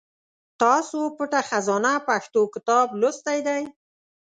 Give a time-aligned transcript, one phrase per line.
[0.61, 3.61] تاسو پټه خزانه پښتو کتاب لوستی دی؟